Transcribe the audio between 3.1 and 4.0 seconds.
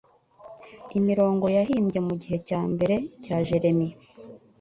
cya Jeremy